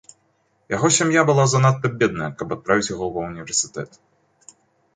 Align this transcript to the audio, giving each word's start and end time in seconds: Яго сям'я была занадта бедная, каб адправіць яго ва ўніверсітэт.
Яго 0.75 0.87
сям'я 0.97 1.21
была 1.29 1.45
занадта 1.53 1.91
бедная, 1.99 2.31
каб 2.41 2.57
адправіць 2.57 2.89
яго 2.95 3.05
ва 3.19 3.29
ўніверсітэт. 3.29 3.89